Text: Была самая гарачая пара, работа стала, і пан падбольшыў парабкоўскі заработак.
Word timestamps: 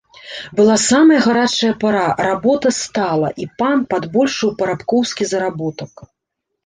Была 0.59 0.75
самая 0.89 1.19
гарачая 1.25 1.73
пара, 1.83 2.07
работа 2.29 2.69
стала, 2.79 3.29
і 3.45 3.49
пан 3.63 3.77
падбольшыў 3.95 4.49
парабкоўскі 4.63 5.23
заработак. 5.35 5.93